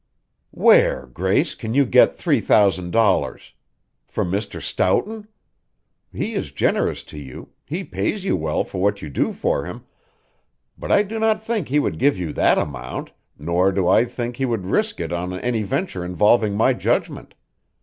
"Where, 0.49 1.05
Grace, 1.05 1.53
can 1.53 1.75
you 1.75 1.85
get 1.85 2.11
three 2.11 2.41
thousand 2.41 2.89
dollars? 2.89 3.53
From 4.07 4.31
Mr. 4.31 4.59
Stoughton? 4.59 5.27
He 6.11 6.33
is 6.33 6.51
generous 6.51 7.03
to 7.03 7.19
you, 7.19 7.49
he 7.67 7.83
pays 7.83 8.25
you 8.25 8.35
well 8.35 8.63
for 8.63 8.81
what 8.81 9.03
you 9.03 9.11
do 9.11 9.31
for 9.31 9.65
him, 9.65 9.85
but 10.75 10.91
I 10.91 11.03
do 11.03 11.19
not 11.19 11.43
think 11.45 11.67
he 11.67 11.77
would 11.77 11.99
give 11.99 12.17
you 12.17 12.33
that 12.33 12.57
amount, 12.57 13.11
nor 13.37 13.71
do 13.71 13.87
I 13.87 14.05
think 14.05 14.37
he 14.37 14.45
would 14.47 14.65
risk 14.65 14.99
it 14.99 15.13
on 15.13 15.33
any 15.37 15.61
venture 15.61 16.03
involving 16.03 16.55
my 16.55 16.73
judgment. 16.73 17.35